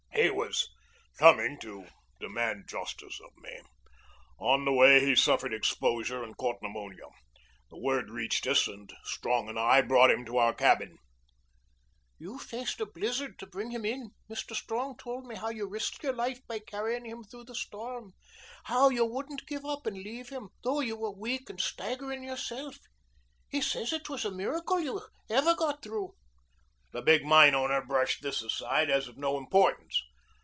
[0.13, 0.67] "He was
[1.17, 1.87] coming to
[2.19, 3.59] demand justice of me.
[4.37, 7.05] On the way he suffered exposure and caught pneumonia.
[7.71, 10.97] The word reached us, and Strong and I brought him to our cabin."
[12.19, 14.11] "You faced a blizzard to bring him in.
[14.29, 14.53] Mr.
[14.55, 18.11] Strong told me how you risked your life by carrying him through the storm
[18.65, 22.77] how you wouldn't give up and leave him, though you were weak and staggering yourself.
[23.49, 26.13] He says it was a miracle you ever got through."
[26.93, 29.99] The big mine owner brushed this aside as of no importance.